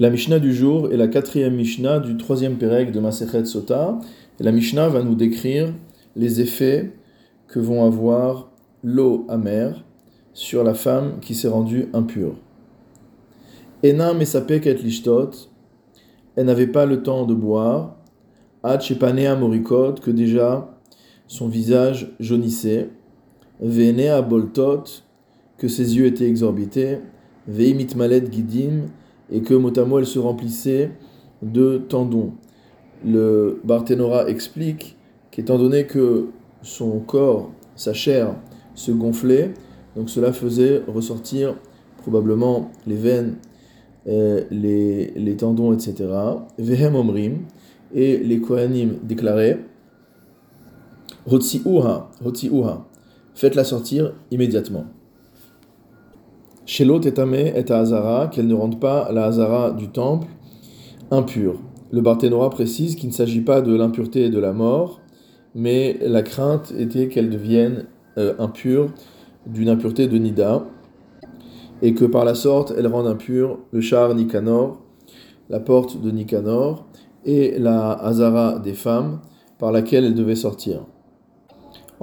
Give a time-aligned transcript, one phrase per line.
[0.00, 4.00] La Mishnah du jour est la quatrième Mishnah du troisième Pérec de Masechet Sota.
[4.40, 5.72] Et la Mishnah va nous décrire
[6.16, 6.90] les effets
[7.46, 8.50] que vont avoir
[8.82, 9.84] l'eau amère
[10.32, 12.34] sur la femme qui s'est rendue impure.
[13.84, 15.30] Ena mesapek et lishtot,
[16.34, 17.94] elle n'avait pas le temps de boire,
[18.64, 20.76] ad shepanea morikot, que déjà
[21.28, 22.88] son visage jaunissait,
[23.60, 25.04] venea boltot,
[25.56, 26.98] que ses yeux étaient exorbités,
[27.46, 28.88] veimit malet gidim,
[29.34, 30.92] et que mot elle se remplissait
[31.42, 32.32] de tendons.
[33.04, 34.96] Le Barthénora explique
[35.30, 36.28] qu'étant donné que
[36.62, 38.36] son corps, sa chair,
[38.74, 39.52] se gonflait,
[39.96, 41.56] donc cela faisait ressortir
[41.98, 43.34] probablement les veines,
[44.06, 46.08] euh, les, les, tendons, etc.
[46.58, 47.38] Vehem omrim,
[47.92, 49.60] et les Kohanim déclaraient
[51.26, 52.86] Hotsi uha, uha,
[53.34, 54.84] faites-la sortir immédiatement.
[56.66, 60.28] Shelot etamé et à Hazara, qu'elle ne rende pas la Hazara du temple
[61.10, 61.56] impure.
[61.92, 65.00] Le Barthénora précise qu'il ne s'agit pas de l'impureté et de la mort,
[65.54, 67.84] mais la crainte était qu'elle devienne
[68.18, 68.88] euh, impure
[69.46, 70.64] d'une impureté de Nida,
[71.82, 74.80] et que par la sorte elle rende impure le char Nicanor,
[75.50, 76.86] la porte de Nicanor,
[77.26, 79.20] et la Hazara des femmes
[79.58, 80.86] par laquelle elle devait sortir.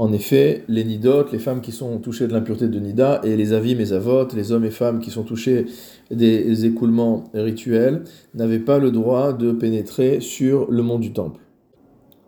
[0.02, 3.54] En effet, les nidotes, les femmes qui sont touchées de l'impureté de nida, et les
[3.54, 5.68] avim et avot, les hommes et femmes qui sont touchés
[6.10, 8.02] des écoulements rituels,
[8.34, 11.40] n'avaient pas le droit de pénétrer sur le mont du temple.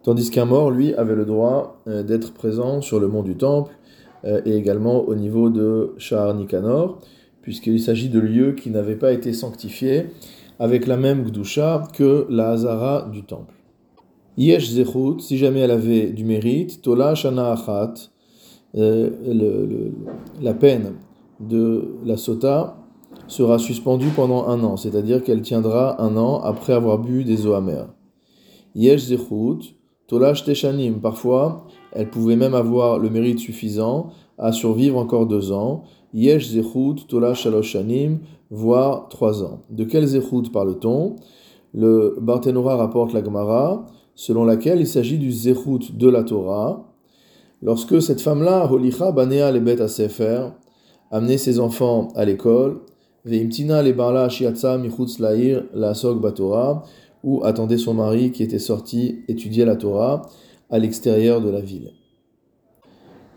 [0.03, 3.71] Tandis qu'un mort, lui, avait le droit euh, d'être présent sur le mont du temple
[4.23, 6.99] euh, et également au niveau de Shahar Nikanor,
[7.41, 10.11] puisqu'il s'agit de lieux qui n'avaient pas été sanctifiés
[10.59, 13.55] avec la même Gdusha que la Hazara du temple.
[14.37, 17.93] Yesh zechut, si jamais elle avait du mérite, tola shana achat,
[18.75, 19.91] euh,
[20.41, 20.93] la peine
[21.39, 22.77] de la sota
[23.27, 27.53] sera suspendue pendant un an, c'est-à-dire qu'elle tiendra un an après avoir bu des eaux
[27.53, 27.89] amères.
[28.75, 29.75] Yesh zechut,
[30.07, 34.09] tola shteshanim, parfois elle pouvait même avoir le mérite suffisant
[34.39, 35.83] à survivre encore deux ans.
[36.13, 38.19] Yesh zechut, tola shaloshanim,
[38.49, 39.59] voire trois ans.
[39.69, 41.17] De quel zechut parle-t-on?
[41.75, 43.85] Le Barthénora rapporte la Gemara
[44.15, 46.85] selon laquelle il s'agit du zérout de la Torah,
[47.61, 50.49] lorsque cette femme-là, Holicha Banea les bêtes à Sefer,
[51.11, 52.81] amenait ses enfants à l'école,
[53.25, 56.83] Veimtina les Barla Shiatza Michutz Lair la Sog Batora,
[57.23, 60.23] ou attendait son mari qui était sorti étudier la Torah
[60.69, 61.91] à l'extérieur de la ville.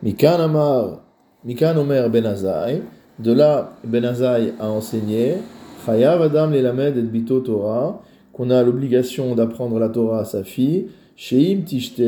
[0.02, 1.04] Mikan Amar,
[1.44, 2.82] Mikan Omer Benazai,
[3.18, 5.36] de là Benazai a enseigné,
[5.84, 8.02] Chayav Adam Lelamed et Bito Torah,
[8.36, 12.02] qu'on a l'obligation d'apprendre la Torah à sa fille, Sheim Tishte,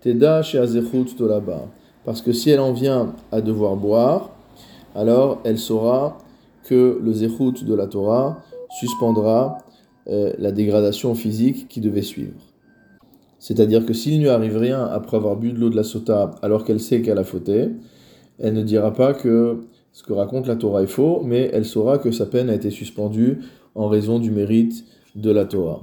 [0.00, 1.68] Teda Sheazechut Tolaba.
[2.04, 4.30] Parce que si elle en vient à devoir boire,
[4.96, 6.18] alors elle saura
[6.64, 8.42] que le zechut de la Torah
[8.80, 9.58] suspendra
[10.08, 12.40] euh, la dégradation physique qui devait suivre.
[13.38, 16.32] C'est-à-dire que s'il ne lui arrive rien après avoir bu de l'eau de la sota
[16.42, 17.68] alors qu'elle sait qu'elle a fauté,
[18.40, 19.60] elle ne dira pas que
[19.92, 22.70] ce que raconte la Torah est faux, mais elle saura que sa peine a été
[22.70, 23.38] suspendue
[23.76, 24.84] en raison du mérite
[25.14, 25.82] de la Torah.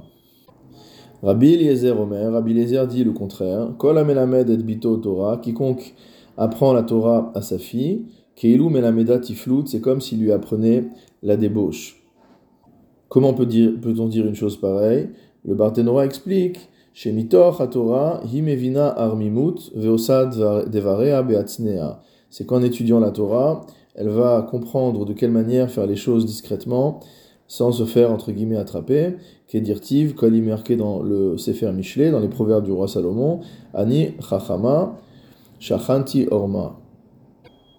[1.22, 3.74] Rabbi Eliezer Omer, Rabbi Eliezer dit le contraire.
[3.78, 5.94] Kol amelamed et bito Torah, quiconque
[6.36, 8.06] apprend la Torah à sa fille,
[8.36, 9.20] keilu melameda
[9.66, 10.84] c'est comme s'il lui apprenait
[11.22, 12.00] la débauche.
[13.08, 15.08] Comment peut-on dire une chose pareille?
[15.44, 22.00] Le Barthénora explique chez Mitor Torah, himevina armimut veosad devarea beatznea.
[22.30, 23.62] C'est qu'en étudiant la Torah,
[23.94, 27.00] elle va comprendre de quelle manière faire les choses discrètement
[27.48, 29.14] sans se faire entre guillemets attraper,
[29.46, 29.62] qu'est
[30.14, 33.40] comme il est dans le Sefer Michelet, dans les proverbes du roi Salomon,
[33.72, 34.98] Ani Chachama,
[35.58, 36.78] Shachanti Orma.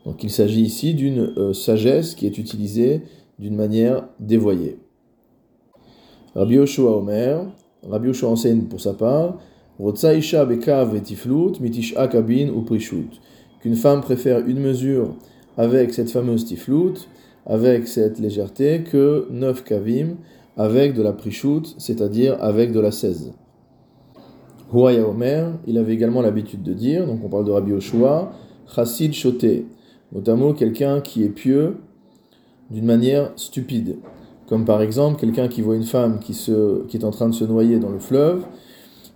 [0.06, 3.04] Donc il s'agit ici d'une euh, sagesse qui est utilisée
[3.38, 4.80] d'une manière dévoyée.
[6.36, 7.46] Rabbi Yoshua Omer,
[7.88, 9.38] Rabbi Yoshua enseigne pour sa part,
[9.80, 13.22] Rotsaisha bekav etiflut mitish akabin ou prishut.
[13.62, 15.16] Qu'une femme préfère une mesure
[15.58, 17.08] avec cette fameuse tiflut
[17.50, 20.16] avec cette légèreté que neuf kavim
[20.56, 23.32] avec de la prichout, c'est-à-dire avec de la 16.
[24.72, 28.32] Huaya Omer, il avait également l'habitude de dire, donc on parle de Rabbi Oshua,
[28.68, 29.66] chassid shoté,
[30.12, 31.78] notamment quelqu'un qui est pieux
[32.70, 33.98] d'une manière stupide.
[34.48, 37.36] Comme par exemple quelqu'un qui voit une femme qui, se, qui est en train de
[37.36, 38.46] se noyer dans le fleuve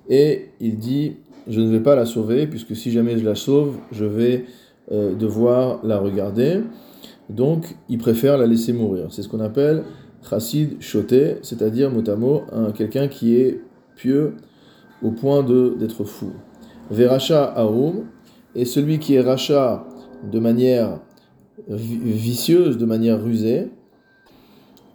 [0.09, 1.17] et il dit
[1.47, 4.45] Je ne vais pas la sauver puisque si jamais je la sauve, je vais
[4.91, 6.61] euh, devoir la regarder.
[7.35, 9.07] Donc, il préfère la laisser mourir.
[9.09, 9.83] C'est ce qu'on appelle
[10.27, 12.41] chassid choté, c'est-à-dire mot
[12.75, 13.59] quelqu'un qui est
[13.95, 14.35] pieux
[15.01, 16.31] au point d'être fou.
[16.91, 18.05] Veracha arum,
[18.55, 19.85] et celui qui est racha
[20.31, 20.99] de manière
[21.67, 23.67] vicieuse, de manière rusée,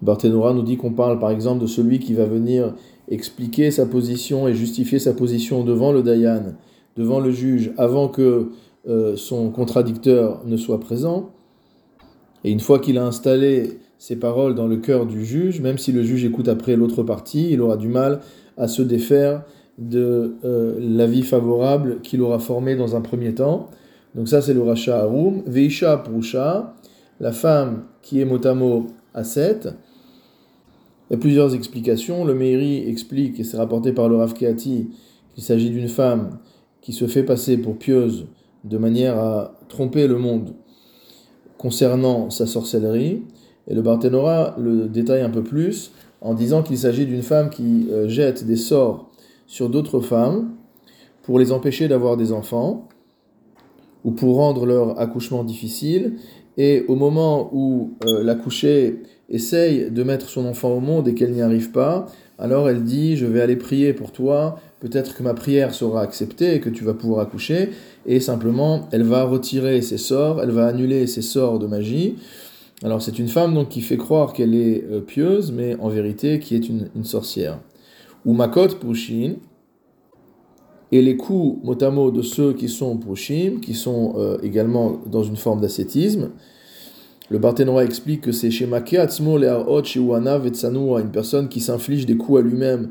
[0.01, 2.75] Barthénora nous dit qu'on parle par exemple de celui qui va venir
[3.09, 6.55] expliquer sa position et justifier sa position devant le Dayan,
[6.97, 8.51] devant le juge, avant que
[8.89, 11.31] euh, son contradicteur ne soit présent.
[12.45, 15.93] Et une fois qu'il a installé ces paroles dans le cœur du juge, même si
[15.93, 18.21] le juge écoute après l'autre partie, il aura du mal
[18.57, 19.43] à se défaire
[19.79, 23.71] de euh, l'avis favorable qu'il aura formé dans un premier temps.
[24.15, 25.43] Donc ça c'est le Racha Arum.
[25.47, 26.75] Veisha Prusha,
[27.21, 29.69] la femme qui est motamo à 7.
[31.11, 32.25] Il y a plusieurs explications.
[32.25, 34.91] Le Meiri explique, et c'est rapporté par le Rav Keati,
[35.35, 36.39] qu'il s'agit d'une femme
[36.81, 38.27] qui se fait passer pour pieuse
[38.65, 40.55] de manière à tromper le monde
[41.59, 43.23] concernant sa sorcellerie.
[43.67, 47.89] Et le Barthénora le détaille un peu plus en disant qu'il s'agit d'une femme qui
[47.91, 49.11] euh, jette des sorts
[49.47, 50.55] sur d'autres femmes
[51.23, 52.89] pour les empêcher d'avoir des enfants
[54.05, 56.15] ou pour rendre leur accouchement difficile.
[56.57, 61.33] Et au moment où euh, l'accouchée essaye de mettre son enfant au monde et qu'elle
[61.33, 62.07] n'y arrive pas,
[62.39, 66.55] alors elle dit Je vais aller prier pour toi, peut-être que ma prière sera acceptée
[66.55, 67.71] et que tu vas pouvoir accoucher.
[68.07, 72.17] Et simplement, elle va retirer ses sorts, elle va annuler ses sorts de magie.
[72.85, 76.39] Alors c'est une femme donc qui fait croire qu'elle est euh, pieuse, mais en vérité
[76.39, 77.59] qui est une, sorcière.
[78.25, 79.35] Ou Makot Pushin,
[80.91, 85.37] et les coups mot de ceux qui sont Pushim, qui sont euh, également dans une
[85.37, 86.31] forme d'ascétisme.
[87.31, 89.39] Le Barthénois explique que c'est chez Atzmo
[90.99, 92.89] une personne qui s'inflige des coups à lui-même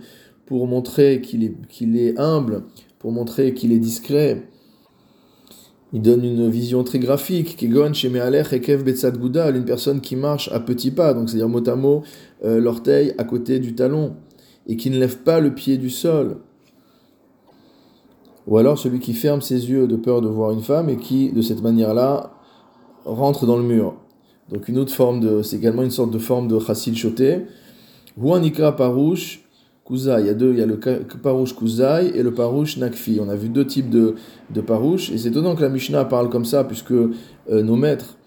[0.48, 2.64] pour montrer qu'il est, est humble,
[3.00, 4.48] pour montrer qu'il est discret,
[5.94, 8.84] il donne une vision très graphique, Kegon Ekev
[9.18, 12.04] Gouda, une personne qui marche à petits pas, donc c'est-à-dire mot à mot,
[12.44, 14.16] euh, l'orteil à côté du talon,
[14.68, 16.38] et qui ne lève pas le pied du sol.
[18.48, 21.32] Ou alors celui qui ferme ses yeux de peur de voir une femme et qui,
[21.32, 22.34] de cette manière-là,
[23.06, 23.96] rentre dans le mur.
[24.50, 27.42] Donc une autre forme de, c'est également une sorte de forme de chassil choté.
[28.18, 29.47] Huanika parouche,
[29.88, 30.19] Kuzai.
[30.19, 30.78] Il y a deux, il y a le
[31.22, 33.19] parouche Kuzai et le parouche Nakfi.
[33.22, 34.16] On a vu deux types de,
[34.54, 34.62] de.
[35.13, 37.10] Et c'est étonnant que la Mishnah parle comme ça, puisque euh,
[37.48, 38.18] nos maîtres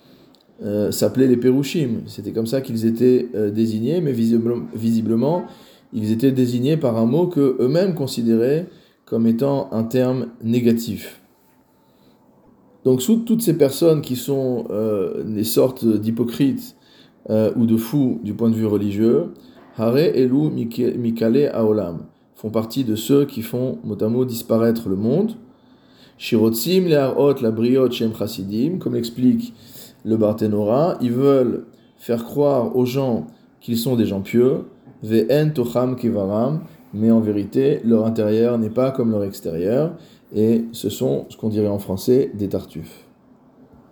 [0.63, 2.03] euh, s'appelaient les Perushim.
[2.07, 5.45] C'était comme ça qu'ils étaient euh, désignés, mais visiblement, visiblement,
[5.93, 8.69] ils étaient désignés par un mot que eux-mêmes considéraient
[9.05, 11.21] comme étant un terme négatif.
[12.85, 14.67] Donc, sous toutes ces personnes qui sont
[15.27, 16.77] des sortes d'hypocrites
[17.29, 19.33] ou de fous du point de vue religieux,
[19.81, 22.01] Hare Elu Mikale Aolam
[22.35, 25.37] font partie de ceux qui font mot disparaître le monde.
[26.19, 29.55] Shirotzim Learot la Briot Shem Chasidim, comme l'explique
[30.05, 31.65] le Barthénora, ils veulent
[31.97, 33.27] faire croire aux gens
[33.63, 34.65] qu'ils sont des gens pieux,
[35.03, 36.61] Ve'en Tocham Kivaram,
[36.93, 39.95] mais en vérité, leur intérieur n'est pas comme leur extérieur,
[40.37, 43.07] et ce sont ce qu'on dirait en français des tartuffes.